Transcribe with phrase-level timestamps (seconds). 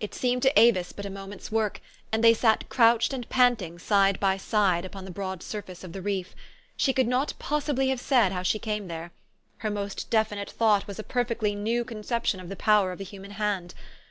[0.00, 1.80] It seemed to Avis but a moment's work;
[2.12, 6.02] and they sat crouched and panting side by side upon the broad surface of the
[6.02, 6.34] reef.
[6.76, 9.12] She could not possibly have said how she came there.
[9.64, 13.30] Her most definite thought was a perfectly new conception of the power of the human
[13.30, 13.72] hand.